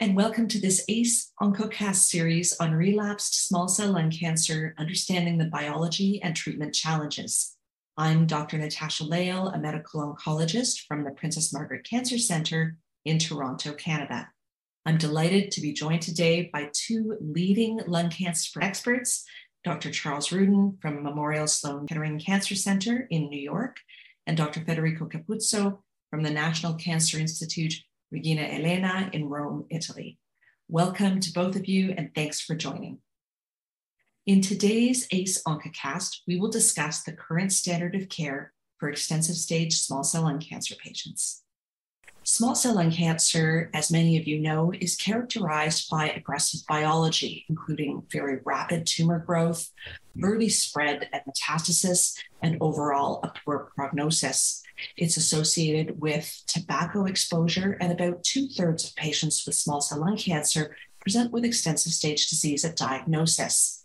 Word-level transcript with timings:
and 0.00 0.16
welcome 0.16 0.48
to 0.48 0.58
this 0.58 0.82
ACE 0.88 1.30
OncoCast 1.42 1.96
series 1.96 2.56
on 2.58 2.72
relapsed 2.72 3.46
small 3.46 3.68
cell 3.68 3.92
lung 3.92 4.10
cancer, 4.10 4.74
understanding 4.78 5.36
the 5.36 5.44
biology 5.44 6.22
and 6.22 6.34
treatment 6.34 6.74
challenges. 6.74 7.54
I'm 7.98 8.26
Dr. 8.26 8.56
Natasha 8.56 9.04
Leighl, 9.04 9.54
a 9.54 9.58
medical 9.58 10.00
oncologist 10.00 10.86
from 10.88 11.04
the 11.04 11.10
Princess 11.10 11.52
Margaret 11.52 11.84
Cancer 11.84 12.16
Center 12.16 12.78
in 13.04 13.18
Toronto, 13.18 13.74
Canada. 13.74 14.30
I'm 14.86 14.96
delighted 14.96 15.50
to 15.50 15.60
be 15.60 15.74
joined 15.74 16.00
today 16.00 16.48
by 16.50 16.70
two 16.72 17.18
leading 17.20 17.80
lung 17.86 18.08
cancer 18.08 18.58
experts, 18.62 19.26
Dr. 19.64 19.90
Charles 19.90 20.32
Rudin 20.32 20.78
from 20.80 21.02
Memorial 21.02 21.46
Sloan 21.46 21.86
Kettering 21.86 22.18
Cancer 22.18 22.54
Center 22.54 23.06
in 23.10 23.28
New 23.28 23.38
York, 23.38 23.76
and 24.26 24.34
Dr. 24.34 24.60
Federico 24.60 25.04
Cappuzzo 25.04 25.80
from 26.08 26.22
the 26.22 26.30
National 26.30 26.72
Cancer 26.72 27.18
Institute 27.18 27.74
Regina 28.10 28.42
Elena 28.42 29.08
in 29.12 29.28
Rome, 29.28 29.66
Italy. 29.70 30.18
Welcome 30.66 31.20
to 31.20 31.32
both 31.32 31.54
of 31.54 31.66
you 31.66 31.94
and 31.96 32.12
thanks 32.12 32.40
for 32.40 32.56
joining. 32.56 32.98
In 34.26 34.40
today's 34.40 35.06
ACE 35.12 35.40
OncoCast, 35.44 36.22
we 36.26 36.36
will 36.36 36.50
discuss 36.50 37.04
the 37.04 37.12
current 37.12 37.52
standard 37.52 37.94
of 37.94 38.08
care 38.08 38.52
for 38.78 38.88
extensive 38.88 39.36
stage 39.36 39.78
small 39.78 40.02
cell 40.02 40.22
lung 40.22 40.40
cancer 40.40 40.74
patients. 40.74 41.44
Small 42.24 42.56
cell 42.56 42.74
lung 42.74 42.90
cancer, 42.90 43.70
as 43.74 43.92
many 43.92 44.18
of 44.18 44.26
you 44.26 44.40
know, 44.40 44.72
is 44.80 44.96
characterized 44.96 45.88
by 45.88 46.10
aggressive 46.10 46.60
biology, 46.68 47.44
including 47.48 48.02
very 48.10 48.40
rapid 48.44 48.86
tumor 48.86 49.20
growth, 49.20 49.70
early 50.20 50.48
spread 50.48 51.08
and 51.12 51.22
metastasis, 51.28 52.18
and 52.42 52.58
overall 52.60 53.20
a 53.22 53.32
poor 53.44 53.70
prognosis. 53.76 54.62
It's 54.96 55.16
associated 55.16 56.00
with 56.00 56.42
tobacco 56.46 57.06
exposure, 57.06 57.76
and 57.80 57.92
about 57.92 58.22
two 58.24 58.48
thirds 58.48 58.84
of 58.84 58.96
patients 58.96 59.44
with 59.46 59.54
small 59.54 59.80
cell 59.80 60.00
lung 60.00 60.16
cancer 60.16 60.76
present 61.00 61.32
with 61.32 61.44
extensive 61.44 61.92
stage 61.92 62.28
disease 62.28 62.64
at 62.64 62.76
diagnosis. 62.76 63.84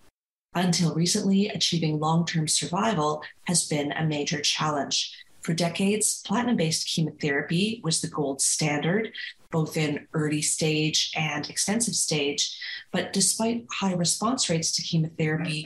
Until 0.54 0.94
recently, 0.94 1.50
achieving 1.50 2.00
long 2.00 2.26
term 2.26 2.48
survival 2.48 3.24
has 3.48 3.68
been 3.68 3.92
a 3.92 4.06
major 4.06 4.40
challenge. 4.42 5.14
For 5.42 5.54
decades, 5.54 6.24
platinum 6.26 6.56
based 6.56 6.88
chemotherapy 6.88 7.82
was 7.84 8.02
the 8.02 8.08
gold 8.08 8.42
standard, 8.42 9.12
both 9.52 9.78
in 9.78 10.08
early 10.14 10.42
stage 10.42 11.12
and 11.16 11.50
extensive 11.50 11.96
stage. 11.96 12.58
But 12.92 13.14
despite 13.14 13.66
high 13.72 13.94
response 13.94 14.50
rates 14.50 14.72
to 14.74 14.82
chemotherapy, 14.82 15.66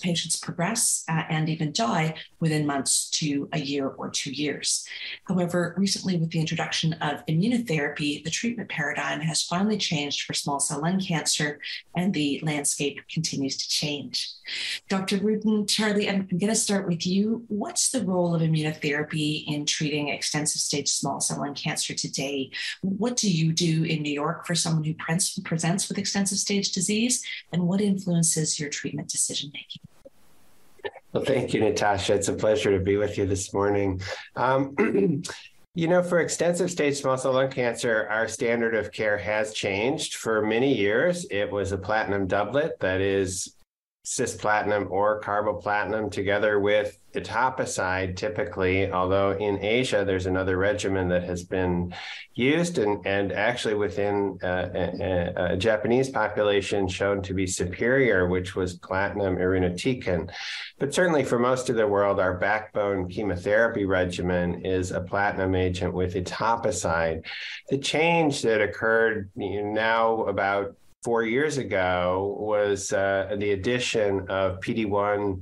patients 0.00 0.36
progress 0.36 1.04
uh, 1.08 1.22
and 1.28 1.48
even 1.48 1.72
die 1.72 2.14
within 2.40 2.66
months 2.66 3.08
to 3.10 3.48
a 3.52 3.58
year 3.58 3.88
or 3.88 4.10
two 4.10 4.30
years. 4.30 4.86
However, 5.24 5.74
recently, 5.76 6.16
with 6.16 6.30
the 6.30 6.40
introduction 6.40 6.92
of 6.94 7.24
immunotherapy, 7.26 8.22
the 8.22 8.30
treatment 8.30 8.68
paradigm 8.68 9.20
has 9.20 9.42
finally 9.42 9.78
changed 9.78 10.22
for 10.22 10.34
small 10.34 10.60
cell 10.60 10.82
lung 10.82 11.00
cancer, 11.00 11.58
and 11.96 12.12
the 12.12 12.40
landscape 12.42 13.00
continues 13.10 13.56
to 13.56 13.68
change. 13.68 14.30
Dr. 14.88 15.18
Rudin, 15.18 15.66
Charlie, 15.66 16.08
I'm 16.08 16.26
going 16.26 16.48
to 16.48 16.54
start 16.54 16.86
with 16.86 17.06
you. 17.06 17.44
What's 17.48 17.90
the 17.90 18.04
role 18.04 18.34
of 18.34 18.42
immunotherapy 18.42 19.44
in 19.46 19.66
treating 19.66 20.08
extensive 20.08 20.60
stage 20.60 20.88
small 20.88 21.20
cell 21.20 21.38
lung 21.38 21.54
cancer 21.54 21.94
today? 21.94 22.50
What 22.82 23.07
do 23.16 23.30
you 23.30 23.52
do 23.52 23.84
in 23.84 24.02
New 24.02 24.12
York 24.12 24.46
for 24.46 24.54
someone 24.54 24.84
who 24.84 24.94
presents 24.94 25.88
with 25.88 25.98
extensive 25.98 26.38
stage 26.38 26.72
disease, 26.72 27.24
and 27.52 27.66
what 27.66 27.80
influences 27.80 28.58
your 28.58 28.70
treatment 28.70 29.08
decision 29.08 29.50
making? 29.52 29.82
Well, 31.12 31.24
thank 31.24 31.54
you, 31.54 31.60
Natasha. 31.60 32.14
It's 32.14 32.28
a 32.28 32.34
pleasure 32.34 32.76
to 32.76 32.84
be 32.84 32.96
with 32.96 33.16
you 33.16 33.26
this 33.26 33.54
morning. 33.54 34.00
Um, 34.36 34.74
you 35.74 35.88
know, 35.88 36.02
for 36.02 36.20
extensive 36.20 36.70
stage 36.70 37.00
small 37.00 37.16
cell 37.16 37.32
lung 37.32 37.50
cancer, 37.50 38.06
our 38.10 38.28
standard 38.28 38.74
of 38.74 38.92
care 38.92 39.16
has 39.16 39.52
changed. 39.52 40.16
For 40.16 40.44
many 40.44 40.76
years, 40.76 41.26
it 41.30 41.50
was 41.50 41.72
a 41.72 41.78
platinum 41.78 42.26
doublet 42.26 42.78
that 42.80 43.00
is 43.00 43.54
cisplatin 44.08 44.90
or 44.90 45.20
carboplatin 45.20 46.10
together 46.10 46.58
with 46.60 46.98
etoposide 47.14 48.16
typically 48.16 48.90
although 48.90 49.32
in 49.32 49.62
asia 49.62 50.04
there's 50.04 50.26
another 50.26 50.56
regimen 50.56 51.08
that 51.08 51.24
has 51.24 51.42
been 51.42 51.92
used 52.34 52.78
and, 52.78 53.04
and 53.06 53.32
actually 53.32 53.74
within 53.74 54.38
uh, 54.42 54.68
a, 54.74 55.52
a, 55.52 55.56
japanese 55.56 56.08
population 56.08 56.88
shown 56.88 57.20
to 57.20 57.34
be 57.34 57.46
superior 57.46 58.28
which 58.28 58.54
was 58.54 58.78
platinum 58.78 59.36
irinotecan. 59.36 60.30
But 60.78 60.94
certainly 60.94 61.24
for 61.24 61.38
most 61.38 61.68
of 61.70 61.76
the 61.76 61.86
world 61.86 62.20
our 62.20 62.34
backbone 62.34 63.08
chemotherapy 63.08 63.84
regimen 63.84 64.64
is 64.64 64.90
a 64.90 65.00
platinum 65.00 65.54
agent 65.54 65.92
with 65.92 66.14
etoposide. 66.14 67.24
The 67.68 67.78
change 67.78 68.42
that 68.42 68.60
occurred 68.60 69.30
now 69.36 70.22
about 70.24 70.76
four 71.02 71.22
years 71.22 71.58
ago 71.58 72.36
was 72.38 72.92
uh, 72.92 73.34
the 73.38 73.52
addition 73.52 74.26
of 74.28 74.60
PD1 74.60 75.40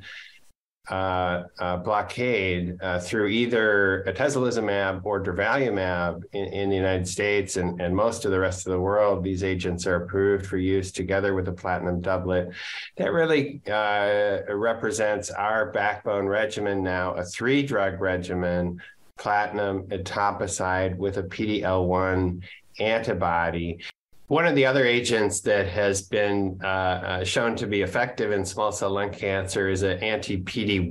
uh, 0.89 1.43
uh, 1.59 1.77
blockade 1.79 2.79
uh, 2.81 3.01
through 3.01 3.27
either 3.27 4.05
atezolizumab 4.07 5.01
or 5.03 5.21
durvalumab 5.21 6.23
in, 6.33 6.45
in, 6.45 6.71
the 6.71 6.77
United 6.77 7.09
States 7.09 7.57
and, 7.57 7.81
and 7.81 7.95
most 7.95 8.25
of 8.25 8.31
the 8.31 8.39
rest 8.39 8.69
of 8.69 8.73
the 8.73 8.79
world. 8.79 9.25
These 9.25 9.43
agents 9.43 9.85
are 9.89 10.05
approved 10.05 10.47
for 10.47 10.59
use 10.59 10.93
together 10.93 11.35
with 11.35 11.49
a 11.49 11.53
platinum 11.53 12.01
doublet. 12.01 12.51
That 12.99 13.13
really 13.13 13.61
uh, 13.67 14.55
represents 14.55 15.31
our 15.31 15.73
backbone 15.73 16.27
regimen 16.27 16.85
now, 16.85 17.15
a 17.15 17.25
three 17.25 17.65
drug 17.65 18.01
regimen 18.01 18.81
platinum 19.19 19.89
etoposide 19.89 20.97
with 20.97 21.17
a 21.17 21.25
PD-L1 21.25 22.45
antibody. 22.79 23.81
One 24.29 24.45
of 24.45 24.57
the 24.57 24.67
other 24.67 24.85
agents 24.85 25.41
that 25.43 25.69
has 25.69 26.03
been 26.03 26.59
uh, 26.61 26.67
uh, 26.67 27.25
shown 27.25 27.55
to 27.57 27.67
be 27.69 27.83
effective 27.83 28.33
in 28.33 28.45
small 28.45 28.73
cell 28.73 28.91
lung 28.91 29.13
cancer 29.13 29.69
is 29.69 29.85
an 29.85 30.03
anti 30.03 30.39
PD1 30.39 30.91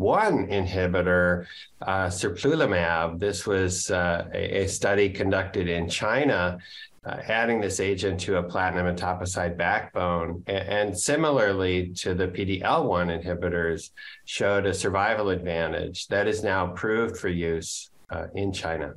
inhibitor, 0.49 1.45
uh, 1.81 2.07
serplulimab. 2.07 3.19
This 3.19 3.45
was 3.45 3.91
uh, 3.91 4.29
a, 4.33 4.63
a, 4.63 4.67
study 4.69 5.09
conducted 5.09 5.67
in 5.67 5.89
China. 5.89 6.59
Uh, 7.05 7.17
adding 7.27 7.61
this 7.61 7.79
agent 7.79 8.19
to 8.21 8.37
a 8.37 8.43
platinum 8.43 8.87
and 8.87 8.97
etoposide 8.97 9.55
backbone, 9.57 10.41
and, 10.47 10.69
and 10.69 10.97
similarly 10.97 11.89
to 11.89 12.15
the 12.15 12.27
PD-L1 12.27 13.21
inhibitors, 13.21 13.91
showed 14.23 14.65
a 14.65 14.73
survival 14.73 15.29
advantage 15.29 16.07
that 16.07 16.25
is 16.25 16.41
now 16.41 16.71
approved 16.71 17.17
for 17.17 17.29
use 17.29 17.91
uh, 18.09 18.25
in 18.33 18.51
China. 18.51 18.95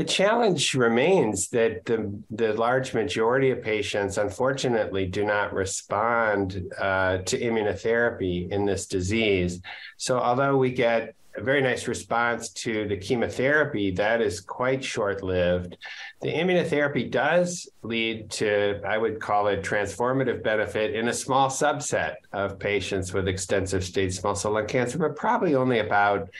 The 0.00 0.06
challenge 0.06 0.74
remains 0.74 1.50
that 1.50 1.84
the, 1.84 2.18
the 2.30 2.54
large 2.54 2.94
majority 2.94 3.50
of 3.50 3.60
patients, 3.60 4.16
unfortunately, 4.16 5.04
do 5.04 5.26
not 5.26 5.52
respond 5.52 6.72
uh, 6.80 7.18
to 7.18 7.38
immunotherapy 7.38 8.50
in 8.50 8.64
this 8.64 8.86
disease. 8.86 9.60
So, 9.98 10.18
although 10.18 10.56
we 10.56 10.70
get 10.70 11.14
a 11.36 11.42
very 11.42 11.60
nice 11.60 11.86
response 11.86 12.48
to 12.64 12.88
the 12.88 12.96
chemotherapy, 12.96 13.90
that 13.90 14.22
is 14.22 14.40
quite 14.40 14.82
short 14.82 15.22
lived. 15.22 15.76
The 16.22 16.32
immunotherapy 16.32 17.10
does 17.10 17.68
lead 17.82 18.30
to, 18.30 18.80
I 18.86 18.96
would 18.96 19.20
call 19.20 19.48
it, 19.48 19.62
transformative 19.62 20.42
benefit 20.42 20.94
in 20.94 21.08
a 21.08 21.12
small 21.12 21.50
subset 21.50 22.14
of 22.32 22.58
patients 22.58 23.12
with 23.12 23.28
extensive 23.28 23.84
stage 23.84 24.14
small 24.18 24.34
cell 24.34 24.52
lung 24.52 24.66
cancer, 24.66 24.96
but 24.96 25.14
probably 25.14 25.54
only 25.54 25.80
about 25.80 26.30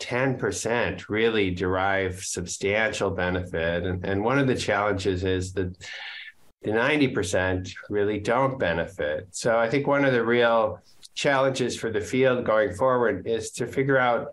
10% 0.00 1.08
really 1.08 1.50
derive 1.50 2.22
substantial 2.22 3.10
benefit. 3.10 3.84
And, 3.84 4.04
and 4.04 4.24
one 4.24 4.38
of 4.38 4.46
the 4.46 4.56
challenges 4.56 5.24
is 5.24 5.52
that 5.54 5.76
the 6.62 6.70
90% 6.70 7.70
really 7.90 8.18
don't 8.18 8.58
benefit. 8.58 9.28
So 9.30 9.58
I 9.58 9.68
think 9.68 9.86
one 9.86 10.04
of 10.04 10.12
the 10.12 10.24
real 10.24 10.80
challenges 11.14 11.76
for 11.76 11.90
the 11.90 12.00
field 12.00 12.44
going 12.44 12.74
forward 12.74 13.26
is 13.26 13.50
to 13.52 13.66
figure 13.66 13.98
out 13.98 14.28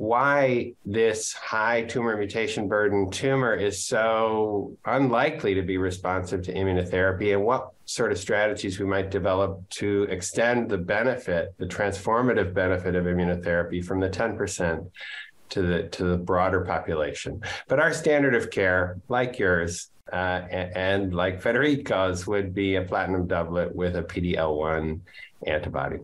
why 0.00 0.72
this 0.86 1.34
high 1.34 1.82
tumor 1.82 2.16
mutation 2.16 2.68
burden 2.68 3.10
tumor 3.10 3.54
is 3.54 3.84
so 3.84 4.74
unlikely 4.86 5.52
to 5.52 5.60
be 5.60 5.76
responsive 5.76 6.40
to 6.40 6.54
immunotherapy 6.54 7.34
and 7.34 7.44
what 7.44 7.72
sort 7.84 8.10
of 8.10 8.16
strategies 8.16 8.80
we 8.80 8.86
might 8.86 9.10
develop 9.10 9.68
to 9.68 10.04
extend 10.04 10.70
the 10.70 10.78
benefit, 10.78 11.52
the 11.58 11.66
transformative 11.66 12.54
benefit 12.54 12.94
of 12.94 13.04
immunotherapy 13.04 13.84
from 13.84 14.00
the 14.00 14.08
10% 14.08 14.90
to 15.50 15.60
the 15.60 15.82
to 15.88 16.04
the 16.04 16.16
broader 16.16 16.62
population. 16.62 17.42
But 17.68 17.78
our 17.78 17.92
standard 17.92 18.34
of 18.34 18.50
care, 18.50 18.96
like 19.10 19.38
yours, 19.38 19.90
uh, 20.10 20.40
and, 20.50 20.76
and 20.76 21.14
like 21.14 21.42
Federico's, 21.42 22.26
would 22.26 22.54
be 22.54 22.76
a 22.76 22.82
platinum 22.82 23.26
doublet 23.26 23.74
with 23.74 23.96
a 23.96 24.02
PD-L1 24.02 25.00
antibody. 25.46 25.98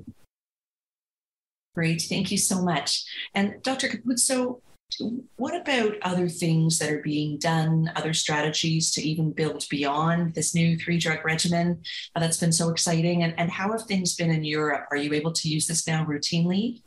Great, 1.77 2.01
thank 2.09 2.31
you 2.31 2.39
so 2.39 2.63
much. 2.63 3.05
And 3.35 3.63
Dr. 3.63 3.89
Cappuzzo, 3.89 4.63
what 5.37 5.55
about 5.55 5.93
other 6.01 6.27
things 6.27 6.79
that 6.79 6.91
are 6.91 7.03
being 7.03 7.37
done, 7.37 7.93
other 7.95 8.15
strategies 8.15 8.91
to 8.93 9.03
even 9.03 9.31
build 9.31 9.63
beyond 9.69 10.33
this 10.33 10.55
new 10.55 10.79
three 10.79 10.97
drug 10.97 11.23
regimen 11.23 11.83
uh, 12.15 12.21
that's 12.21 12.39
been 12.39 12.53
so 12.53 12.71
exciting? 12.71 13.25
And, 13.25 13.35
and 13.39 13.51
how 13.51 13.73
have 13.73 13.83
things 13.83 14.17
been 14.17 14.31
in 14.31 14.43
Europe? 14.43 14.87
Are 14.91 14.97
you 14.97 15.13
able 15.13 15.35
to 15.35 15.49
use 15.51 15.67
this 15.67 15.87
now 15.87 16.07
routinely? 16.07 16.81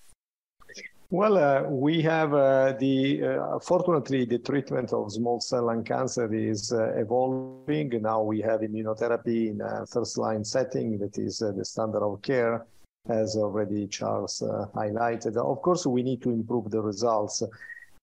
Well, 1.11 1.37
uh, 1.37 1.69
we 1.69 2.01
have 2.01 2.33
uh, 2.33 2.73
the 2.79 3.23
uh, 3.23 3.59
fortunately 3.59 4.25
the 4.25 4.39
treatment 4.39 4.91
of 4.91 5.11
small 5.11 5.39
cell 5.39 5.65
lung 5.65 5.83
cancer 5.83 6.33
is 6.33 6.71
uh, 6.71 6.93
evolving. 6.95 7.89
Now 8.01 8.23
we 8.23 8.41
have 8.41 8.61
immunotherapy 8.61 9.51
in 9.51 9.61
a 9.61 9.85
first 9.85 10.17
line 10.17 10.43
setting 10.43 10.97
that 10.97 11.19
is 11.19 11.43
uh, 11.43 11.51
the 11.51 11.65
standard 11.65 12.03
of 12.03 12.21
care, 12.23 12.65
as 13.07 13.35
already 13.35 13.87
Charles 13.87 14.41
uh, 14.41 14.67
highlighted. 14.75 15.37
Of 15.37 15.61
course, 15.61 15.85
we 15.85 16.03
need 16.03 16.21
to 16.23 16.29
improve 16.29 16.69
the 16.69 16.81
results. 16.81 17.43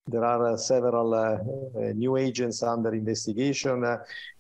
There 0.09 0.25
are 0.25 0.57
several 0.57 1.11
new 1.95 2.17
agents 2.17 2.63
under 2.63 2.95
investigation. 2.95 3.85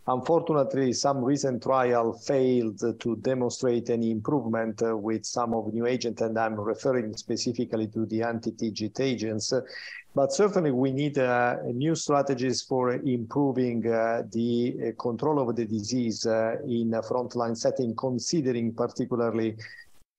Unfortunately, 0.06 0.92
some 0.92 1.24
recent 1.24 1.64
trial 1.64 2.12
failed 2.12 2.78
to 3.00 3.16
demonstrate 3.16 3.90
any 3.90 4.12
improvement 4.12 4.80
uh, 4.80 4.96
with 4.96 5.26
some 5.26 5.52
of 5.52 5.74
new 5.74 5.84
agents, 5.84 6.22
and 6.22 6.38
I'm 6.38 6.54
referring 6.54 7.16
specifically 7.16 7.88
to 7.88 8.06
the 8.06 8.22
anti-TIGIT 8.22 9.00
agents. 9.00 9.52
But 10.14 10.32
certainly, 10.32 10.70
we 10.70 10.92
need 10.92 11.18
uh, 11.18 11.56
new 11.74 11.96
strategies 11.96 12.62
for 12.62 12.92
improving 12.92 13.84
uh, 13.88 14.22
the 14.30 14.76
uh, 14.78 15.02
control 15.02 15.40
of 15.40 15.56
the 15.56 15.64
disease 15.64 16.24
uh, 16.24 16.58
in 16.64 16.94
a 16.94 17.02
frontline 17.02 17.56
setting, 17.56 17.96
considering 17.96 18.72
particularly 18.72 19.56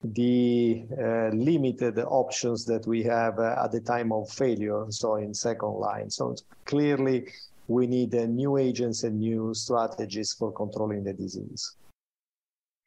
the 0.04 0.86
uh, 0.92 1.30
limited 1.36 1.98
options 2.00 2.66
that 2.66 2.86
we 2.86 3.04
have 3.04 3.40
at 3.40 3.72
the 3.72 3.82
time 3.82 4.12
of 4.12 4.30
failure, 4.30 4.86
so 4.90 5.16
in 5.16 5.34
second 5.34 5.74
line. 5.74 6.10
So 6.10 6.36
clearly, 6.66 7.28
we 7.68 7.88
need 7.88 8.16
uh, 8.16 8.26
new 8.26 8.58
agents 8.58 9.04
and 9.04 9.20
new 9.20 9.54
strategies 9.54 10.34
for 10.34 10.52
controlling 10.52 11.04
the 11.04 11.14
disease. 11.14 11.76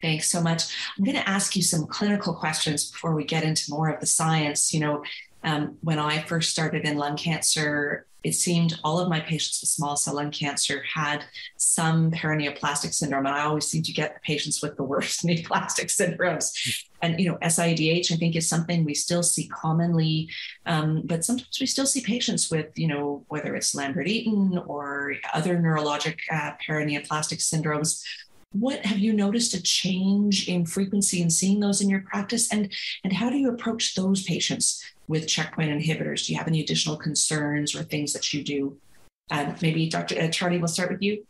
Thanks 0.01 0.31
so 0.31 0.41
much. 0.41 0.75
I'm 0.97 1.05
going 1.05 1.17
to 1.17 1.29
ask 1.29 1.55
you 1.57 1.63
some 1.63 1.87
clinical 1.87 2.33
questions 2.33 2.91
before 2.91 3.15
we 3.15 3.25
get 3.25 3.45
into 3.45 3.71
more 3.71 3.89
of 3.89 4.01
the 4.01 4.07
science. 4.07 4.73
You 4.73 4.81
know, 4.81 5.05
um, 5.45 5.77
when 5.83 5.99
I 5.99 6.23
first 6.23 6.51
started 6.51 6.87
in 6.87 6.97
lung 6.97 7.17
cancer, 7.17 8.07
it 8.23 8.35
seemed 8.35 8.79
all 8.85 8.99
of 8.99 9.09
my 9.09 9.21
patients 9.21 9.61
with 9.61 9.71
small 9.71 9.97
cell 9.97 10.17
lung 10.17 10.31
cancer 10.31 10.83
had 10.83 11.25
some 11.57 12.11
paraneoplastic 12.11 12.93
syndrome. 12.93 13.27
And 13.27 13.35
I 13.35 13.43
always 13.43 13.67
seem 13.67 13.83
to 13.83 13.93
get 13.93 14.15
the 14.15 14.21
patients 14.21 14.63
with 14.63 14.77
the 14.77 14.83
worst 14.83 15.23
neoplastic 15.27 15.87
syndromes. 15.87 16.51
And, 17.03 17.19
you 17.19 17.31
know, 17.31 17.39
SIADH, 17.39 18.13
I 18.13 18.17
think, 18.17 18.37
is 18.37 18.49
something 18.49 18.85
we 18.85 18.95
still 18.95 19.23
see 19.23 19.49
commonly. 19.49 20.29
Um, 20.67 21.03
but 21.05 21.25
sometimes 21.25 21.59
we 21.59 21.67
still 21.67 21.87
see 21.87 22.03
patients 22.03 22.51
with, 22.51 22.79
you 22.79 22.89
know, 22.89 23.25
whether 23.29 23.57
it's 23.57 23.75
Lambert 23.75 24.07
Eaton 24.07 24.59
or 24.67 25.15
other 25.33 25.57
neurologic 25.57 26.19
uh, 26.31 26.53
paraneoplastic 26.67 27.39
syndromes 27.39 28.03
what 28.53 28.85
have 28.85 28.99
you 28.99 29.13
noticed 29.13 29.55
a 29.55 29.63
change 29.63 30.49
in 30.49 30.67
frequency 30.67 31.23
in 31.23 31.31
seeing 31.31 31.61
those 31.61 31.81
in 31.81 31.89
your 31.89 32.01
practice 32.01 32.53
and 32.53 32.73
and 33.05 33.13
how 33.13 33.31
do 33.31 33.37
you 33.37 33.49
approach 33.49 33.95
those 33.95 34.25
patients 34.25 34.85
with 35.07 35.29
checkpoint 35.29 35.71
inhibitors 35.71 36.27
do 36.27 36.33
you 36.33 36.39
have 36.39 36.49
any 36.49 36.61
additional 36.61 36.97
concerns 36.97 37.75
or 37.75 37.83
things 37.83 38.13
that 38.13 38.33
you 38.33 38.43
do 38.43 38.77
uh, 39.31 39.53
maybe 39.63 39.89
dr 39.89 40.19
uh, 40.19 40.29
charlie 40.29 40.59
we'll 40.59 40.69
start 40.69 40.91
with 40.91 41.03
you 41.03 41.25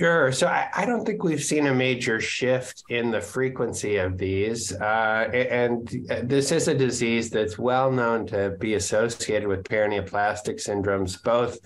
Sure. 0.00 0.32
So 0.32 0.46
I, 0.46 0.70
I, 0.74 0.86
don't 0.86 1.04
think 1.04 1.22
we've 1.22 1.44
seen 1.44 1.66
a 1.66 1.74
major 1.74 2.18
shift 2.18 2.82
in 2.88 3.10
the 3.10 3.20
frequency 3.20 3.98
of 3.98 4.16
these. 4.16 4.72
Uh, 4.72 5.28
and 5.34 5.86
this 6.22 6.50
is 6.50 6.66
a 6.66 6.74
disease 6.74 7.28
that's 7.28 7.58
well 7.58 7.92
known 7.92 8.26
to 8.28 8.56
be 8.58 8.72
associated 8.72 9.46
with 9.46 9.64
paraneoplastic 9.64 10.66
syndromes, 10.66 11.22
both 11.22 11.58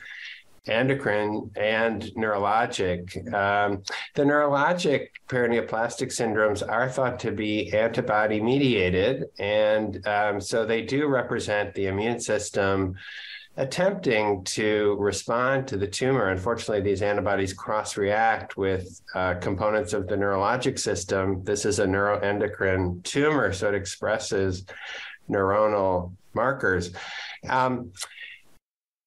endocrine 0.68 1.50
and 1.56 2.02
neurologic. 2.16 3.16
Um, 3.32 3.82
the 4.14 4.22
neurologic 4.22 5.08
paraneoplastic 5.28 6.08
syndromes 6.08 6.66
are 6.66 6.88
thought 6.88 7.18
to 7.20 7.32
be 7.32 7.72
antibody 7.72 8.40
mediated. 8.40 9.24
And 9.38 10.06
um, 10.06 10.40
so 10.40 10.64
they 10.64 10.82
do 10.82 11.06
represent 11.08 11.74
the 11.74 11.86
immune 11.86 12.20
system 12.20 12.96
attempting 13.58 14.44
to 14.44 14.96
respond 14.98 15.66
to 15.68 15.76
the 15.78 15.86
tumor. 15.86 16.28
Unfortunately, 16.28 16.82
these 16.82 17.00
antibodies 17.00 17.54
cross 17.54 17.96
react 17.96 18.56
with 18.56 19.00
uh, 19.14 19.34
components 19.34 19.94
of 19.94 20.06
the 20.08 20.14
neurologic 20.14 20.78
system. 20.78 21.42
This 21.42 21.64
is 21.64 21.78
a 21.78 21.86
neuroendocrine 21.86 23.02
tumor, 23.02 23.52
so 23.52 23.68
it 23.68 23.74
expresses 23.74 24.66
neuronal 25.30 26.12
markers. 26.34 26.92
Um, 27.48 27.92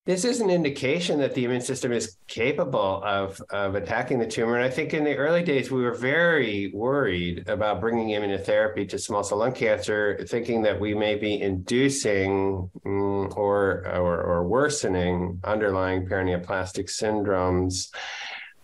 this 0.09 0.25
is 0.25 0.39
an 0.39 0.49
indication 0.49 1.19
that 1.19 1.35
the 1.35 1.45
immune 1.45 1.61
system 1.61 1.91
is 1.91 2.17
capable 2.27 2.99
of, 3.03 3.39
of 3.51 3.75
attacking 3.75 4.17
the 4.17 4.25
tumor. 4.25 4.55
And 4.55 4.65
I 4.65 4.69
think 4.69 4.95
in 4.95 5.03
the 5.03 5.15
early 5.15 5.43
days, 5.43 5.69
we 5.69 5.83
were 5.83 5.93
very 5.93 6.71
worried 6.73 7.47
about 7.47 7.79
bringing 7.79 8.07
immunotherapy 8.19 8.89
to 8.89 8.97
small 8.97 9.23
cell 9.23 9.37
lung 9.37 9.51
cancer, 9.51 10.25
thinking 10.27 10.63
that 10.63 10.79
we 10.79 10.95
may 10.95 11.13
be 11.13 11.39
inducing 11.39 12.71
mm, 12.83 13.37
or, 13.37 13.85
or, 13.85 14.21
or 14.23 14.47
worsening 14.47 15.39
underlying 15.43 16.07
paraneoplastic 16.07 16.89
syndromes. 16.89 17.89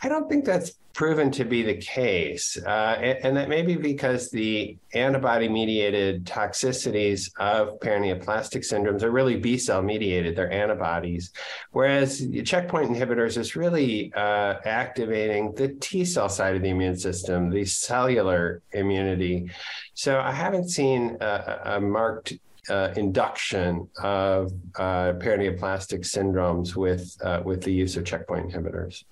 I 0.02 0.10
don't 0.10 0.30
think 0.30 0.46
that's 0.46 0.74
proven 0.96 1.30
to 1.30 1.44
be 1.44 1.62
the 1.62 1.76
case. 1.76 2.58
Uh, 2.66 2.98
and, 3.02 3.18
and, 3.26 3.38
that 3.38 3.50
may 3.50 3.62
be 3.62 3.76
because 3.76 4.32
the 4.32 4.78
antibody 4.94 5.50
mediated 5.50 6.26
toxicities 6.26 7.30
of 7.38 7.78
paraneoplastic 7.82 8.62
syndromes 8.62 9.04
are 9.04 9.12
really 9.12 9.36
B 9.36 9.58
cell 9.58 9.82
mediated, 9.82 10.38
they're 10.38 10.52
antibodies. 10.52 11.32
Whereas 11.72 12.26
checkpoint 12.46 12.92
inhibitors 12.92 13.38
is 13.38 13.58
really 13.58 14.14
uh, 14.14 14.56
activating 14.64 15.54
the 15.54 15.76
T 15.82 16.06
cell 16.06 16.30
side 16.30 16.56
of 16.56 16.62
the 16.62 16.70
immune 16.70 16.98
system, 16.98 17.50
the 17.50 17.66
cellular 17.66 18.62
immunity. 18.72 19.52
So 19.96 20.22
I 20.22 20.32
haven't 20.32 20.70
seen 20.70 21.18
a, 21.20 21.60
a 21.66 21.82
marked 21.82 22.34
uh, 22.70 22.94
induction 22.96 23.88
of 24.02 24.52
uh, 24.76 25.14
paraneoplastic 25.20 26.00
syndromes 26.02 26.76
with 26.76 27.16
uh, 27.22 27.42
with 27.44 27.62
the 27.64 27.72
use 27.72 27.98
of 27.98 28.06
checkpoint 28.06 28.52
inhibitors. 28.52 29.04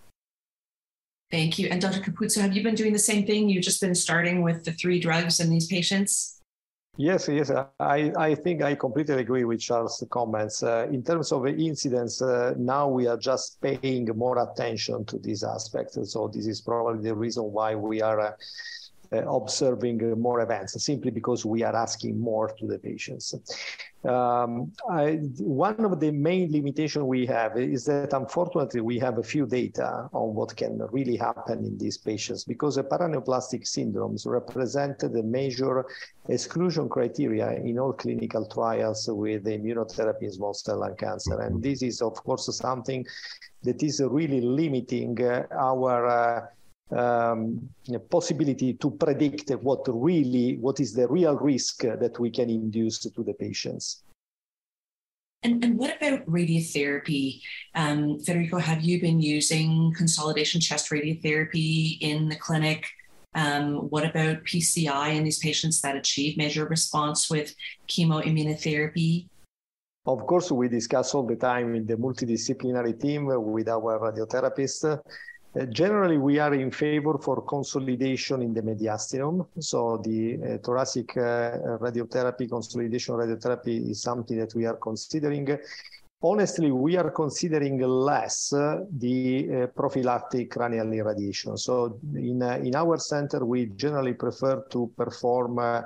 Thank 1.33 1.57
you. 1.57 1.68
And 1.71 1.81
Dr. 1.81 2.00
Cappuzzo, 2.00 2.41
have 2.41 2.56
you 2.56 2.62
been 2.62 2.75
doing 2.75 2.94
the 2.94 3.00
same 3.00 3.25
thing? 3.25 3.50
You've 3.50 3.63
just 3.63 3.81
been 3.81 3.95
starting 3.95 4.44
with 4.44 4.63
the 4.63 4.71
three 4.71 5.00
drugs 5.00 5.39
in 5.39 5.50
these 5.50 5.65
patients? 5.65 6.39
Yes, 6.95 7.27
yes. 7.27 7.50
I, 7.80 8.13
I 8.15 8.35
think 8.35 8.62
I 8.62 8.75
completely 8.75 9.15
agree 9.15 9.44
with 9.44 9.59
Charles' 9.59 10.03
comments. 10.12 10.62
Uh, 10.62 10.88
in 10.91 11.01
terms 11.01 11.31
of 11.31 11.47
incidence, 11.47 12.21
uh, 12.21 12.53
now 12.56 12.88
we 12.88 13.07
are 13.07 13.18
just 13.18 13.59
paying 13.62 14.07
more 14.15 14.47
attention 14.47 15.06
to 15.06 15.18
these 15.18 15.44
aspects. 15.44 15.97
So 16.13 16.27
this 16.27 16.45
is 16.45 16.62
probably 16.62 17.01
the 17.01 17.15
reason 17.15 17.45
why 17.45 17.74
we 17.74 18.03
are 18.03 18.19
uh, 18.19 18.31
observing 19.27 20.19
more 20.19 20.42
events 20.42 20.83
simply 20.83 21.12
because 21.12 21.45
we 21.45 21.63
are 21.63 21.75
asking 21.75 22.19
more 22.19 22.54
to 22.60 22.68
the 22.68 22.80
patients. 22.80 23.33
Um, 24.06 24.74
I, 24.89 25.19
one 25.39 25.86
of 25.86 26.00
the 26.01 26.12
main 26.12 26.52
limitations 26.52 27.06
we 27.06 27.26
have 27.28 27.57
is 27.57 27.85
that 27.85 28.11
unfortunately 28.11 28.81
we 28.81 28.99
have 28.99 29.18
a 29.18 29.23
few 29.23 29.45
data 29.45 30.09
on 30.11 30.35
what 30.35 30.54
can 30.57 30.81
really 30.92 31.16
happen 31.16 31.59
in 31.59 31.78
these 31.78 31.97
patients 31.97 32.44
because 32.44 32.76
the 32.76 32.83
paraneoplastic 32.83 33.64
syndromes 33.64 34.28
represent 34.28 34.99
the 34.99 35.23
major 35.23 35.85
exclusion 36.28 36.90
criteria 36.90 37.54
in 37.54 37.80
all 37.80 37.94
clinical 37.94 38.45
trials 38.45 39.07
with 39.09 39.45
immunotherapy 39.45 40.23
in 40.23 40.33
small 40.33 40.54
cell 40.54 40.80
lung 40.80 40.97
cancer. 40.97 41.40
And 41.40 41.64
this 41.64 41.81
is, 41.81 42.02
of 42.02 42.16
course, 42.16 42.54
something 42.57 43.06
that 43.64 43.81
is 43.83 44.02
really 44.02 44.42
limiting 44.42 45.21
uh, 45.23 45.44
our 45.52 46.07
uh, 46.07 46.45
um, 46.95 47.69
possibility 48.09 48.73
to 48.73 48.92
predict 48.92 49.50
what 49.62 49.81
really 49.88 50.57
what 50.57 50.80
is 50.80 50.94
the 50.94 51.07
real 51.07 51.35
risk 51.38 51.81
that 51.83 52.19
we 52.19 52.30
can 52.30 52.50
induce 52.50 53.00
to 53.00 53.23
the 53.23 53.33
patients. 53.33 54.04
And, 55.44 55.64
and 55.64 55.78
what 55.78 55.97
about 55.97 56.26
radiotherapy? 56.26 57.42
Um, 57.76 58.19
Federico, 58.19 58.59
have 58.59 58.81
you 58.81 59.02
been 59.02 59.19
using 59.19 59.94
consolidation 59.97 60.62
chest 60.62 60.90
radiotherapy 60.90 61.97
in 62.00 62.30
the 62.30 62.38
clinic? 62.38 62.85
Um, 63.35 63.90
what 63.90 64.06
about 64.06 64.44
PCI 64.45 65.16
in 65.16 65.23
these 65.23 65.40
patients 65.40 65.81
that 65.81 65.97
achieve 65.97 66.38
major 66.38 66.66
response 66.66 67.30
with 67.30 67.54
chemoimmunotherapy? 67.90 69.28
Of 70.06 70.26
course, 70.28 70.52
we 70.52 70.68
discuss 70.68 71.14
all 71.16 71.26
the 71.26 71.35
time 71.35 71.76
in 71.76 71.85
the 71.85 71.95
multidisciplinary 71.95 73.00
team 73.00 73.26
with 73.26 73.69
our 73.69 74.00
radiotherapists 74.00 75.02
uh, 75.56 75.66
generally, 75.66 76.18
we 76.18 76.40
are 76.40 76.56
in 76.56 76.72
favor 76.72 77.19
for 77.19 77.44
consolidation 77.44 78.42
in 78.42 78.54
the 78.54 78.62
mediastinum. 78.62 79.45
So 79.60 79.98
the 79.98 80.40
uh, 80.42 80.57
thoracic 80.57 81.16
uh, 81.16 81.78
radiotherapy, 81.80 82.50
consolidation 82.50 83.16
radiotherapy 83.16 83.92
is 83.92 84.02
something 84.02 84.38
that 84.40 84.56
we 84.56 84.66
are 84.66 84.78
considering. 84.78 85.60
Honestly, 86.24 86.72
we 86.72 86.98
are 86.98 87.12
considering 87.12 87.78
less 87.80 88.50
the 88.50 89.64
uh, 89.64 89.68
prophylactic 89.68 90.50
cranial 90.52 90.92
irradiation. 90.92 91.56
So 91.57 92.00
in, 92.16 92.42
uh, 92.42 92.60
in 92.64 92.76
our 92.76 92.98
center, 92.98 93.45
we 93.45 93.68
generally 93.68 94.14
prefer 94.14 94.66
to 94.72 94.92
perform 94.98 95.60
um, 95.60 95.83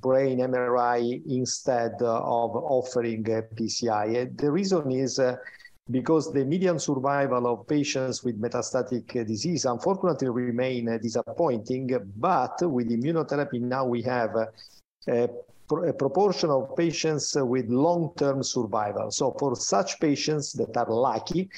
brain 0.00 0.38
MRI 0.38 1.22
instead 1.26 2.00
of 2.00 2.56
offering 2.56 3.24
PCI. 3.24 4.36
The 4.38 4.50
reason 4.50 4.90
is 4.92 5.20
because 5.90 6.32
the 6.32 6.44
median 6.44 6.78
survival 6.78 7.46
of 7.46 7.66
patients 7.66 8.24
with 8.24 8.40
metastatic 8.40 9.26
disease 9.26 9.64
unfortunately 9.64 10.28
remain 10.28 10.86
disappointing. 11.00 11.90
But 12.16 12.58
with 12.62 12.90
immunotherapy 12.90 13.60
now 13.60 13.84
we 13.84 14.02
have 14.02 14.34
a, 14.36 14.48
a 15.08 15.92
proportion 15.92 16.50
of 16.50 16.76
patients 16.76 17.36
with 17.38 17.68
long-term 17.68 18.42
survival. 18.42 19.10
So 19.10 19.36
for 19.38 19.54
such 19.54 20.00
patients 20.00 20.52
that 20.54 20.76
are 20.76 20.90
lucky, 20.90 21.48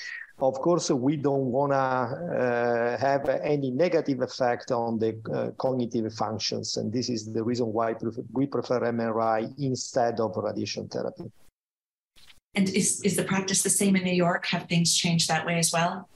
of 0.40 0.54
course, 0.54 0.90
we 0.90 1.16
don't 1.16 1.50
want 1.50 1.72
to 1.72 1.76
uh, 1.76 2.98
have 2.98 3.28
any 3.28 3.72
negative 3.72 4.20
effect 4.20 4.70
on 4.70 4.98
the 4.98 5.20
uh, 5.34 5.50
cognitive 5.58 6.14
functions. 6.14 6.76
And 6.76 6.92
this 6.92 7.08
is 7.08 7.32
the 7.32 7.42
reason 7.42 7.72
why 7.72 7.96
we 8.32 8.46
prefer 8.46 8.80
MRI 8.80 9.52
instead 9.58 10.20
of 10.20 10.36
radiation 10.36 10.86
therapy. 10.88 11.32
And 12.58 12.68
is, 12.70 13.00
is 13.02 13.14
the 13.14 13.22
practice 13.22 13.62
the 13.62 13.70
same 13.70 13.94
in 13.94 14.02
New 14.02 14.10
York? 14.10 14.46
Have 14.46 14.64
things 14.64 14.96
changed 14.96 15.28
that 15.28 15.46
way 15.46 15.60
as 15.60 15.70
well? 15.72 16.08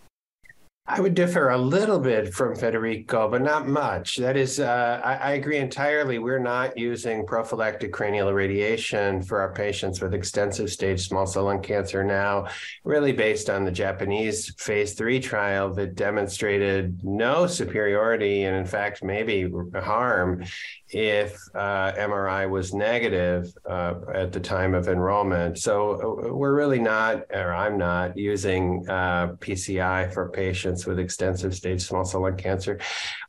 I 0.84 1.00
would 1.00 1.14
differ 1.14 1.50
a 1.50 1.58
little 1.58 2.00
bit 2.00 2.34
from 2.34 2.56
Federico, 2.56 3.30
but 3.30 3.40
not 3.40 3.68
much. 3.68 4.16
That 4.16 4.36
is, 4.36 4.58
uh, 4.58 5.00
I, 5.04 5.14
I, 5.14 5.30
agree 5.34 5.58
entirely. 5.58 6.18
We're 6.18 6.40
not 6.40 6.76
using 6.76 7.24
prophylactic 7.24 7.92
cranial 7.92 8.28
irradiation 8.28 9.22
for 9.22 9.40
our 9.40 9.54
patients 9.54 10.02
with 10.02 10.12
extensive 10.12 10.70
stage 10.70 11.06
small 11.06 11.24
cell 11.24 11.44
lung 11.44 11.62
cancer 11.62 12.02
now, 12.02 12.48
really 12.82 13.12
based 13.12 13.48
on 13.48 13.64
the 13.64 13.70
Japanese 13.70 14.52
phase 14.58 14.94
three 14.94 15.20
trial 15.20 15.72
that 15.74 15.94
demonstrated 15.94 16.98
no 17.04 17.46
superiority 17.46 18.42
and, 18.42 18.56
in 18.56 18.66
fact, 18.66 19.04
maybe 19.04 19.48
harm 19.76 20.42
if 20.88 21.38
uh, 21.54 21.92
MRI 21.92 22.50
was 22.50 22.74
negative 22.74 23.52
uh, 23.70 23.94
at 24.12 24.32
the 24.32 24.40
time 24.40 24.74
of 24.74 24.88
enrollment. 24.88 25.58
So 25.58 25.92
uh, 26.26 26.34
we're 26.34 26.56
really 26.56 26.80
not, 26.80 27.22
or 27.32 27.54
I'm 27.54 27.78
not, 27.78 28.16
using 28.18 28.84
uh, 28.88 29.28
PCI 29.38 30.12
for 30.12 30.28
patients 30.30 30.71
with 30.86 30.98
extensive 30.98 31.54
stage 31.54 31.82
small 31.82 32.04
cell 32.04 32.22
lung 32.22 32.36
cancer. 32.36 32.78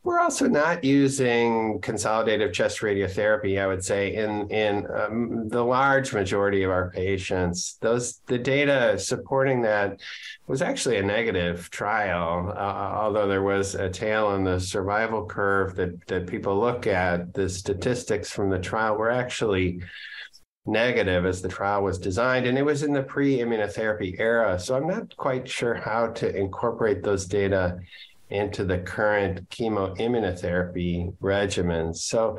We're 0.04 0.20
also 0.20 0.48
not 0.48 0.84
using 0.84 1.80
consolidative 1.82 2.54
chest 2.54 2.80
radiotherapy. 2.80 3.62
I 3.62 3.68
would 3.68 3.84
say 3.84 4.16
in 4.16 4.50
in 4.50 4.88
um, 4.92 5.50
the 5.50 5.64
large 5.64 6.14
majority 6.14 6.64
of 6.64 6.72
our 6.72 6.90
patients, 6.92 7.78
those 7.82 8.22
the 8.28 8.38
data 8.38 8.98
supporting 8.98 9.62
that 9.64 10.00
was 10.48 10.62
actually 10.62 10.98
a 10.98 11.04
negative 11.04 11.70
trial. 11.70 12.54
Uh, 12.56 13.02
although 13.02 13.28
there 13.28 13.44
was 13.44 13.76
a 13.76 13.90
tail 13.90 14.28
on 14.28 14.44
the 14.44 14.60
survival 14.60 15.26
curve 15.26 15.76
that 15.76 16.08
that 16.08 16.28
people 16.28 16.60
look 16.60 16.88
at, 16.88 17.34
the 17.34 17.50
statistics 17.50 18.32
from 18.32 18.50
the 18.50 18.60
trial 18.60 18.98
were 18.98 19.12
actually 19.12 19.82
negative 20.66 21.26
as 21.26 21.42
the 21.42 21.50
trial 21.50 21.84
was 21.84 21.98
designed 21.98 22.46
and 22.46 22.58
it 22.58 22.64
was 22.64 22.84
in 22.84 22.94
the 22.94 23.04
pre-immunotherapy 23.04 24.18
era 24.20 24.58
so 24.58 24.76
i'm 24.76 24.88
not 24.88 25.16
quite 25.18 25.48
sure 25.48 25.74
how 25.74 26.08
to 26.08 26.34
incorporate 26.36 27.04
those 27.04 27.26
data 27.26 27.78
into 28.34 28.66
the 28.66 28.80
current 28.80 29.48
chemoimmunotherapy 29.50 31.16
regimens. 31.20 31.98
So 31.98 32.38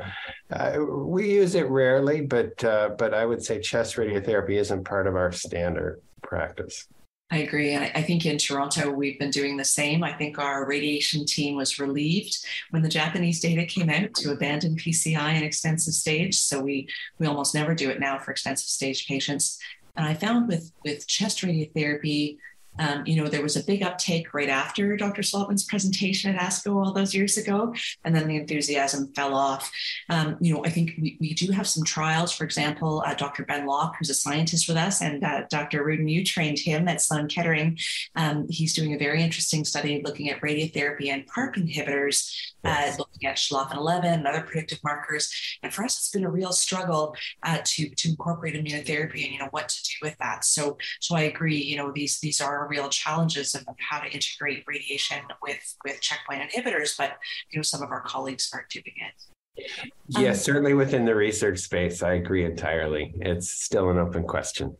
uh, 0.51 0.77
we 0.79 1.31
use 1.31 1.55
it 1.55 1.69
rarely, 1.69 2.21
but 2.21 2.61
uh, 2.63 2.89
but 2.97 3.13
I 3.13 3.25
would 3.25 3.43
say 3.43 3.61
chest 3.61 3.95
radiotherapy 3.95 4.57
isn't 4.59 4.83
part 4.83 5.07
of 5.07 5.15
our 5.15 5.31
standard 5.31 6.01
practice. 6.21 6.87
I 7.31 7.39
agree. 7.39 7.75
I, 7.75 7.85
I 7.95 8.01
think 8.03 8.25
in 8.25 8.37
Toronto, 8.37 8.91
we've 8.91 9.17
been 9.17 9.31
doing 9.31 9.57
the 9.57 9.65
same. 9.65 10.03
I 10.03 10.13
think 10.13 10.37
our 10.37 10.65
radiation 10.67 11.25
team 11.25 11.55
was 11.55 11.79
relieved 11.79 12.37
when 12.69 12.83
the 12.83 12.89
Japanese 12.89 13.39
data 13.39 13.65
came 13.65 13.89
out 13.89 14.13
to 14.15 14.31
abandon 14.31 14.75
PCI 14.75 15.35
in 15.35 15.43
extensive 15.43 15.95
stage. 15.95 16.37
So 16.37 16.61
we, 16.61 16.87
we 17.17 17.25
almost 17.25 17.55
never 17.55 17.73
do 17.73 17.89
it 17.89 17.99
now 17.99 18.19
for 18.19 18.29
extensive 18.29 18.69
stage 18.69 19.07
patients. 19.07 19.57
And 19.95 20.05
I 20.05 20.13
found 20.13 20.47
with, 20.47 20.71
with 20.83 21.07
chest 21.07 21.41
radiotherapy, 21.41 22.37
um, 22.79 23.03
you 23.05 23.15
know, 23.15 23.27
there 23.27 23.41
was 23.41 23.55
a 23.55 23.63
big 23.63 23.81
uptake 23.81 24.33
right 24.33 24.49
after 24.49 24.97
Dr. 24.97 25.21
Slotman's 25.21 25.63
presentation 25.63 26.35
at 26.35 26.41
ASCO 26.41 26.75
all 26.75 26.93
those 26.93 27.13
years 27.13 27.37
ago, 27.37 27.73
and 28.03 28.15
then 28.15 28.27
the 28.27 28.35
enthusiasm 28.35 29.11
fell 29.13 29.33
off. 29.33 29.71
Um, 30.09 30.37
you 30.41 30.53
know, 30.53 30.65
I 30.65 30.69
think 30.69 30.93
we, 30.99 31.17
we 31.19 31.33
do 31.33 31.51
have 31.51 31.67
some 31.67 31.83
trials. 31.83 32.31
For 32.31 32.43
example, 32.43 33.03
uh, 33.05 33.13
Dr. 33.13 33.45
Ben 33.45 33.65
Lok, 33.65 33.95
who's 33.97 34.09
a 34.09 34.15
scientist 34.15 34.67
with 34.67 34.77
us, 34.77 35.01
and 35.01 35.23
uh, 35.23 35.43
Dr. 35.49 35.83
Rudin, 35.83 36.07
you 36.07 36.23
trained 36.23 36.59
him 36.59 36.87
at 36.87 37.01
Sloan 37.01 37.27
Kettering. 37.27 37.77
Um, 38.15 38.47
he's 38.49 38.73
doing 38.73 38.93
a 38.93 38.97
very 38.97 39.21
interesting 39.21 39.63
study 39.63 40.01
looking 40.03 40.29
at 40.29 40.41
radiotherapy 40.41 41.09
and 41.09 41.25
PARP 41.27 41.55
inhibitors, 41.55 42.35
uh, 42.63 42.91
looking 42.97 43.27
at 43.27 43.37
schlafen 43.37 43.77
11 43.77 44.11
and 44.11 44.27
other 44.27 44.41
predictive 44.41 44.79
markers. 44.83 45.31
And 45.63 45.73
for 45.73 45.83
us, 45.83 45.97
it's 45.97 46.09
been 46.09 46.25
a 46.25 46.29
real 46.29 46.51
struggle 46.51 47.15
uh, 47.43 47.59
to 47.63 47.89
to 47.89 48.09
incorporate 48.09 48.55
immunotherapy 48.55 49.23
and 49.23 49.33
you 49.33 49.39
know 49.39 49.47
what 49.51 49.69
to 49.69 49.83
do 49.83 49.93
with 50.01 50.17
that. 50.17 50.43
So, 50.45 50.77
so 50.99 51.15
I 51.15 51.21
agree. 51.21 51.61
You 51.61 51.77
know, 51.77 51.91
these 51.91 52.19
these 52.19 52.41
are 52.41 52.64
real 52.67 52.89
challenges 52.89 53.55
of 53.55 53.65
how 53.77 53.99
to 53.99 54.09
integrate 54.09 54.63
radiation 54.67 55.21
with 55.41 55.75
with 55.83 56.01
checkpoint 56.01 56.41
inhibitors, 56.41 56.97
but 56.97 57.17
you 57.51 57.59
know 57.59 57.63
some 57.63 57.81
of 57.81 57.91
our 57.91 58.01
colleagues 58.01 58.49
are 58.53 58.65
doing 58.69 58.83
it. 58.85 59.67
Yes, 60.09 60.37
um, 60.39 60.43
certainly 60.43 60.73
within 60.73 61.05
the 61.05 61.15
research 61.15 61.59
space, 61.59 62.03
I 62.03 62.13
agree 62.13 62.45
entirely. 62.45 63.13
It's 63.21 63.49
still 63.49 63.89
an 63.89 63.97
open 63.97 64.23
question. 64.23 64.75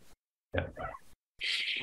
Yeah. 0.53 0.67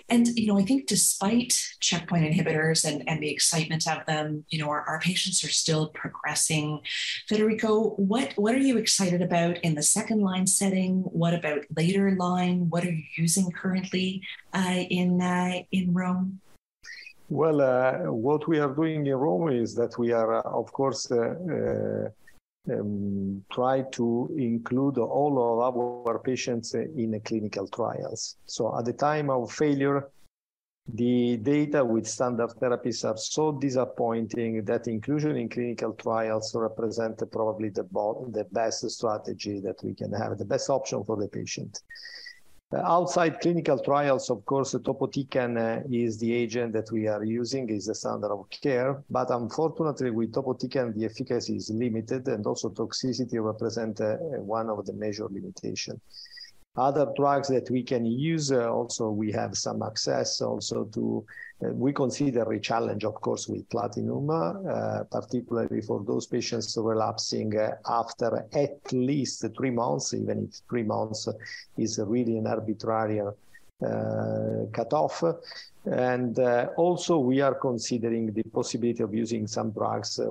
And, 0.09 0.27
you 0.29 0.47
know, 0.47 0.59
I 0.59 0.63
think 0.63 0.87
despite 0.87 1.55
checkpoint 1.81 2.25
inhibitors 2.25 2.85
and, 2.85 3.03
and 3.09 3.23
the 3.23 3.31
excitement 3.31 3.87
of 3.87 4.05
them, 4.07 4.45
you 4.49 4.59
know, 4.59 4.69
our, 4.69 4.83
our 4.83 5.01
patients 5.01 5.45
are 5.45 5.51
still 5.51 5.89
progressing. 5.89 6.81
Federico, 7.29 7.91
what, 7.91 8.33
what 8.37 8.55
are 8.55 8.59
you 8.59 8.79
excited 8.79 9.23
about 9.23 9.59
in 9.59 9.75
the 9.75 9.83
second 9.83 10.21
line 10.21 10.47
setting? 10.47 11.03
What 11.03 11.35
about 11.35 11.65
later 11.77 12.17
line? 12.17 12.69
What 12.71 12.85
are 12.85 12.91
you 12.93 13.05
using 13.17 13.51
currently 13.51 14.23
uh, 14.53 14.83
in, 14.91 15.21
uh, 15.21 15.63
in 15.71 15.93
Rome? 15.93 16.41
Well, 17.29 17.61
uh, 17.63 18.13
what 18.13 18.47
we 18.47 18.59
are 18.59 18.75
doing 18.75 19.07
in 19.07 19.15
Rome 19.15 19.49
is 19.49 19.75
that 19.77 19.99
we 19.99 20.13
are, 20.13 20.35
uh, 20.35 20.43
of 20.43 20.71
course, 20.73 21.11
uh, 21.11 21.17
uh, 21.17 22.09
um, 22.71 23.45
try 23.51 23.83
to 23.93 24.35
include 24.37 24.99
all 24.99 25.63
of 25.63 25.77
our 25.77 26.19
patients 26.19 26.75
in 26.75 27.21
clinical 27.25 27.67
trials. 27.69 28.37
So 28.47 28.77
at 28.79 28.85
the 28.85 28.93
time 28.93 29.31
of 29.31 29.53
failure, 29.53 30.09
the 30.95 31.37
data 31.37 31.85
with 31.85 32.09
standard 32.09 32.51
therapies 32.61 33.05
are 33.09 33.17
so 33.17 33.53
disappointing 33.53 34.65
that 34.65 34.89
inclusion 34.89 35.37
in 35.37 35.49
clinical 35.49 35.93
trials 35.93 36.55
represent 36.55 37.23
probably 37.31 37.69
the, 37.69 37.85
the 38.33 38.47
best 38.51 38.91
strategy 38.91 39.61
that 39.61 39.77
we 39.85 39.95
can 39.95 40.13
have, 40.13 40.39
the 40.39 40.45
best 40.45 40.69
option 40.71 41.05
for 41.05 41.17
the 41.17 41.29
patient. 41.29 41.81
Outside 42.75 43.41
clinical 43.41 43.79
trials, 43.79 44.31
of 44.31 44.47
course, 44.47 44.73
topotecan 44.73 45.59
uh, 45.59 45.83
is 45.91 46.19
the 46.19 46.33
agent 46.33 46.73
that 46.73 46.91
we 46.91 47.07
are 47.07 47.23
using, 47.23 47.69
is 47.69 47.87
the 47.87 47.95
standard 47.95 48.31
of 48.31 48.49
care. 48.49 49.03
But 49.11 49.31
unfortunately, 49.31 50.11
with 50.11 50.33
topotecan, 50.33 50.95
the 50.95 51.05
efficacy 51.05 51.57
is 51.57 51.69
limited 51.69 52.27
and 52.29 52.47
also 52.47 52.71
toxicity 52.71 53.45
represents 53.45 54.01
uh, 54.01 54.17
one 54.39 54.71
of 54.71 54.87
the 54.87 54.95
major 54.95 55.27
limitations. 55.29 56.01
Other 56.77 57.13
drugs 57.17 57.49
that 57.49 57.71
we 57.71 57.83
can 57.83 58.07
use, 58.07 58.51
uh, 58.51 58.73
also 58.73 59.11
we 59.11 59.31
have 59.33 59.59
some 59.59 59.83
access 59.83 60.41
also 60.41 60.85
to, 60.85 61.25
uh, 61.63 61.69
we 61.75 61.93
consider 61.93 62.51
a 62.51 62.59
challenge, 62.59 63.05
of 63.05 63.15
course, 63.17 63.47
with 63.47 63.69
platinum, 63.69 64.31
uh, 64.31 65.05
particularly 65.11 65.83
for 65.83 66.03
those 66.03 66.27
patients 66.27 66.75
relapsing 66.81 67.59
uh, 67.59 67.73
after 67.87 68.49
at 68.55 68.91
least 68.91 69.45
three 69.55 69.71
months, 69.71 70.15
even 70.15 70.49
if 70.49 70.61
three 70.71 70.83
months 70.83 71.29
is 71.77 72.01
really 72.03 72.39
an 72.39 72.47
arbitrary 72.47 73.21
cutoff. 74.73 75.23
And 75.85 76.39
uh, 76.39 76.69
also, 76.77 77.19
we 77.19 77.41
are 77.41 77.55
considering 77.55 78.33
the 78.33 78.45
possibility 78.45 79.03
of 79.03 79.13
using 79.13 79.49
some 79.49 79.73
drugs, 79.73 80.21
uh, 80.21 80.27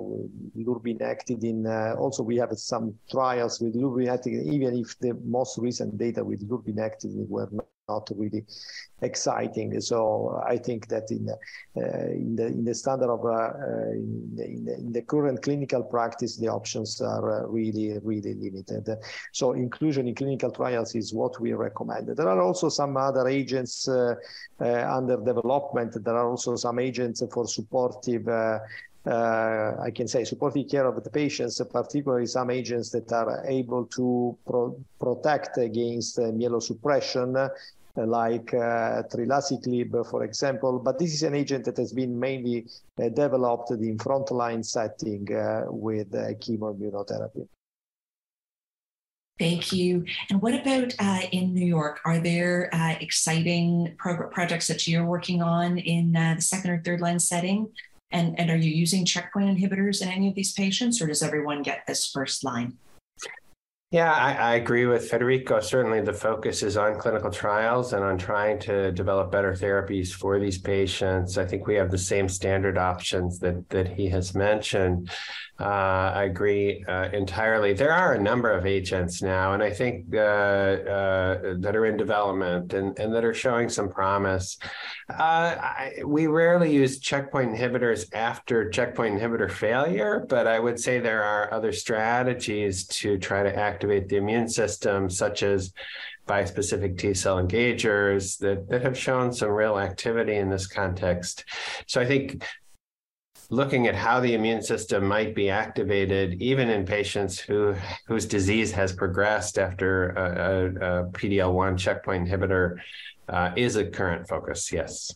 lurbinectidine. 0.57 1.65
Uh, 1.65 1.99
also, 1.99 2.23
we 2.23 2.37
have 2.37 2.57
some 2.57 2.97
trials 3.09 3.59
with 3.59 3.75
lurbinectidine, 3.75 4.53
even 4.53 4.75
if 4.75 4.97
the 4.99 5.13
most 5.25 5.57
recent 5.57 5.97
data 5.97 6.23
with 6.23 6.47
lurbinectidine 6.49 7.27
were 7.27 7.49
not 7.91 8.09
really 8.15 8.43
exciting. 9.01 9.69
So 9.81 10.41
I 10.53 10.57
think 10.57 10.87
that 10.87 11.05
in 11.11 11.23
uh, 11.29 12.07
in 12.23 12.35
the 12.35 12.47
in 12.47 12.63
the 12.63 12.75
standard 12.75 13.11
of 13.17 13.21
uh, 13.25 13.29
uh, 13.29 13.91
in, 14.03 14.31
the, 14.37 14.45
in, 14.45 14.65
the, 14.65 14.73
in, 14.83 14.91
the, 14.91 15.01
current 15.01 15.41
clinical 15.41 15.83
practice, 15.83 16.37
the 16.37 16.49
options 16.59 17.01
are 17.01 17.27
uh, 17.37 17.47
really 17.47 17.87
really 18.11 18.33
limited. 18.45 18.85
So 19.31 19.53
inclusion 19.53 20.07
in 20.07 20.15
clinical 20.15 20.51
trials 20.51 20.95
is 20.95 21.13
what 21.13 21.39
we 21.43 21.53
recommend. 21.53 22.07
There 22.07 22.29
are 22.29 22.41
also 22.41 22.69
some 22.69 22.95
other 22.97 23.27
agents 23.27 23.87
uh, 23.87 24.15
uh, 24.59 24.97
under 24.97 25.17
development. 25.17 25.91
There 26.05 26.17
are 26.21 26.29
also 26.29 26.55
some 26.55 26.79
agents 26.79 27.23
for 27.33 27.47
supportive. 27.47 28.27
Uh, 29.03 29.73
I 29.81 29.89
can 29.89 30.07
say 30.07 30.23
supportive 30.23 30.69
care 30.69 30.85
of 30.85 31.03
the 31.03 31.09
patients, 31.09 31.59
particularly 31.71 32.27
some 32.27 32.51
agents 32.51 32.91
that 32.91 33.11
are 33.11 33.43
able 33.47 33.85
to 33.97 34.37
pro 34.45 34.77
protect 34.99 35.57
against 35.57 36.19
uh, 36.19 36.29
myelosuppression 36.39 37.49
like 37.95 38.53
uh, 38.53 39.03
trilaciclib, 39.11 40.09
for 40.09 40.23
example. 40.23 40.79
But 40.79 40.99
this 40.99 41.13
is 41.13 41.23
an 41.23 41.35
agent 41.35 41.65
that 41.65 41.77
has 41.77 41.93
been 41.93 42.19
mainly 42.19 42.67
uh, 43.01 43.09
developed 43.09 43.71
in 43.71 43.97
frontline 43.97 44.63
setting 44.65 45.33
uh, 45.33 45.65
with 45.67 46.13
uh, 46.15 46.33
chemoimmunotherapy. 46.35 47.47
Thank 49.39 49.73
you. 49.73 50.05
And 50.29 50.39
what 50.39 50.53
about 50.53 50.93
uh, 50.99 51.21
in 51.31 51.55
New 51.55 51.65
York? 51.65 51.99
Are 52.05 52.19
there 52.19 52.69
uh, 52.73 52.95
exciting 52.99 53.95
pro- 53.97 54.27
projects 54.29 54.67
that 54.67 54.87
you're 54.87 55.05
working 55.05 55.41
on 55.41 55.79
in 55.79 56.15
uh, 56.15 56.35
the 56.35 56.41
second 56.41 56.69
or 56.69 56.81
third 56.83 57.01
line 57.01 57.19
setting? 57.19 57.69
And, 58.11 58.39
and 58.39 58.51
are 58.51 58.57
you 58.57 58.69
using 58.69 59.03
checkpoint 59.03 59.57
inhibitors 59.57 60.03
in 60.03 60.09
any 60.09 60.27
of 60.27 60.35
these 60.35 60.53
patients, 60.53 61.01
or 61.01 61.07
does 61.07 61.23
everyone 61.23 61.63
get 61.63 61.87
this 61.87 62.11
first 62.11 62.43
line? 62.43 62.77
Yeah, 63.91 64.13
I, 64.13 64.33
I, 64.35 64.55
agree 64.55 64.85
with 64.85 65.09
Federico. 65.09 65.59
Certainly, 65.59 66.01
the 66.01 66.13
focus 66.13 66.63
is 66.63 66.77
on 66.77 66.97
clinical 66.97 67.29
trials 67.29 67.91
and 67.91 68.01
on 68.05 68.17
trying 68.17 68.57
to 68.59 68.93
develop 68.93 69.33
better 69.33 69.51
therapies 69.51 70.13
for 70.13 70.39
these 70.39 70.57
patients. 70.57 71.37
I 71.37 71.45
think 71.45 71.67
we 71.67 71.75
have 71.75 71.91
the 71.91 71.97
same 71.97 72.29
standard 72.29 72.77
options 72.77 73.37
that 73.39 73.67
that 73.67 73.89
he 73.89 74.07
has 74.07 74.33
mentioned. 74.33 75.11
Uh, 75.59 76.13
I 76.15 76.23
agree 76.23 76.83
uh, 76.87 77.09
entirely. 77.11 77.73
There 77.73 77.91
are 77.91 78.13
a 78.13 78.19
number 78.19 78.49
of 78.49 78.65
agents 78.65 79.21
now, 79.21 79.53
and 79.53 79.61
I 79.61 79.69
think 79.71 80.05
uh, 80.15 80.17
uh 80.17 81.55
that 81.59 81.75
are 81.75 81.85
in 81.85 81.97
development 81.97 82.73
and, 82.73 82.97
and 82.97 83.13
that 83.13 83.25
are 83.25 83.33
showing 83.33 83.69
some 83.69 83.89
promise. 83.89 84.57
Uh, 85.09 85.57
I, 85.59 85.93
we 86.05 86.27
rarely 86.27 86.73
use 86.73 86.99
checkpoint 86.99 87.53
inhibitors 87.53 88.07
after 88.13 88.69
checkpoint 88.69 89.19
inhibitor 89.19 89.51
failure, 89.51 90.25
but 90.29 90.47
I 90.47 90.59
would 90.59 90.79
say 90.79 90.99
there 90.99 91.23
are 91.23 91.53
other 91.53 91.73
strategies 91.73 92.87
to 92.87 93.19
try 93.19 93.43
to 93.43 93.55
activate 93.81 94.09
the 94.09 94.17
immune 94.17 94.47
system, 94.47 95.09
such 95.09 95.41
as 95.41 95.73
bispecific 96.27 96.99
T 96.99 97.15
cell 97.15 97.43
engagers 97.43 98.37
that, 98.37 98.69
that 98.69 98.83
have 98.83 98.95
shown 98.95 99.33
some 99.33 99.49
real 99.49 99.79
activity 99.79 100.35
in 100.35 100.49
this 100.51 100.67
context. 100.67 101.45
So 101.87 101.99
I 101.99 102.05
think 102.05 102.43
looking 103.49 103.87
at 103.87 103.95
how 103.95 104.19
the 104.19 104.35
immune 104.35 104.61
system 104.61 105.07
might 105.07 105.33
be 105.33 105.49
activated, 105.49 106.39
even 106.39 106.69
in 106.69 106.85
patients 106.85 107.39
who 107.39 107.75
whose 108.07 108.27
disease 108.27 108.71
has 108.71 108.93
progressed 108.93 109.57
after 109.57 110.09
a, 110.11 110.23
a, 110.23 110.65
a 110.67 111.09
PD-L1 111.09 111.77
checkpoint 111.79 112.27
inhibitor, 112.27 112.77
uh, 113.29 113.51
is 113.55 113.77
a 113.77 113.85
current 113.85 114.27
focus. 114.27 114.71
Yes. 114.71 115.11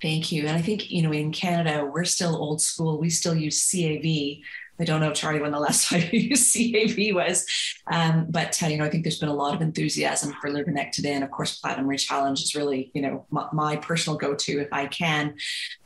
Thank 0.00 0.30
you. 0.30 0.46
And 0.46 0.56
I 0.56 0.62
think, 0.62 0.92
you 0.92 1.02
know, 1.02 1.12
in 1.12 1.32
Canada, 1.32 1.84
we're 1.92 2.04
still 2.04 2.36
old 2.36 2.60
school. 2.60 3.00
We 3.00 3.10
still 3.10 3.34
use 3.34 3.68
CAV 3.68 4.38
I 4.80 4.84
don't 4.84 5.00
know, 5.00 5.12
Charlie, 5.12 5.40
when 5.40 5.52
the 5.52 5.60
last 5.60 5.88
time 5.90 6.02
you 6.12 6.36
CAV 6.36 7.14
was. 7.14 7.46
Um, 7.90 8.26
but, 8.30 8.62
uh, 8.62 8.66
you 8.66 8.78
know, 8.78 8.84
I 8.84 8.90
think 8.90 9.04
there's 9.04 9.18
been 9.18 9.28
a 9.28 9.34
lot 9.34 9.54
of 9.54 9.60
enthusiasm 9.60 10.34
for 10.40 10.50
lurbinectedin. 10.50 11.06
And 11.06 11.24
of 11.24 11.30
course, 11.30 11.58
platinum 11.58 11.88
rechallenge 11.88 12.42
is 12.42 12.54
really, 12.54 12.90
you 12.94 13.02
know, 13.02 13.26
my, 13.30 13.48
my 13.52 13.76
personal 13.76 14.18
go-to 14.18 14.60
if 14.60 14.72
I 14.72 14.86
can, 14.86 15.34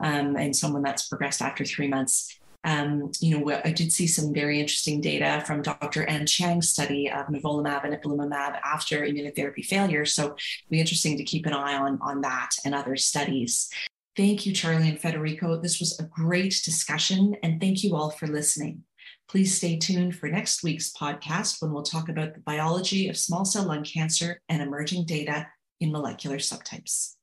um, 0.01 0.37
and 0.37 0.55
someone 0.55 0.83
that's 0.83 1.09
progressed 1.09 1.43
after 1.43 1.65
three 1.65 1.89
months. 1.89 2.39
Um, 2.65 3.11
you 3.21 3.39
know, 3.39 3.61
I 3.65 3.73
did 3.73 3.93
see 3.93 4.07
some 4.07 4.33
very 4.33 4.61
interesting 4.61 5.01
data 5.01 5.43
from 5.47 5.63
Dr. 5.63 6.05
Anne 6.05 6.27
Chiang's 6.27 6.69
study 6.69 7.11
of 7.11 7.27
nivolumab 7.27 7.85
and 7.85 7.95
ipilimumab 7.95 8.61
after 8.65 9.01
immunotherapy 9.01 9.65
failure. 9.65 10.05
So 10.05 10.25
it'll 10.25 10.37
be 10.71 10.81
interesting 10.81 11.17
to 11.17 11.25
keep 11.25 11.47
an 11.47 11.55
eye 11.55 11.75
on, 11.75 11.99
on 12.03 12.21
that 12.21 12.51
and 12.65 12.73
other 12.73 12.95
studies. 12.97 13.69
Thank 14.15 14.45
you, 14.45 14.53
Charlie 14.53 14.91
and 14.91 15.01
Federico. 15.01 15.59
This 15.59 15.81
was 15.81 15.99
a 15.99 16.05
great 16.05 16.61
discussion, 16.65 17.35
and 17.43 17.61
thank 17.61 17.83
you 17.83 17.97
all 17.97 18.11
for 18.11 18.27
listening. 18.27 18.85
Please 19.29 19.57
stay 19.57 19.79
tuned 19.79 20.15
for 20.17 20.29
next 20.29 20.63
week's 20.63 20.93
podcast 20.93 21.63
when 21.63 21.73
we'll 21.73 21.83
talk 21.83 22.11
about 22.11 22.35
the 22.35 22.41
biology 22.41 23.09
of 23.09 23.17
small 23.17 23.47
cell 23.47 23.65
lung 23.65 23.85
cancer 23.85 24.43
and 24.51 24.61
emerging 24.61 25.07
data 25.07 25.47
in 25.81 25.91
molecular 25.91 26.37
subtypes. 26.37 27.15